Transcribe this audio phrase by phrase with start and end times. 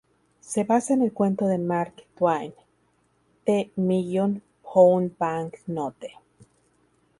[0.39, 2.55] Se basa en el cuento de Mark Twain
[3.45, 6.17] "The Million Pound Bank Note".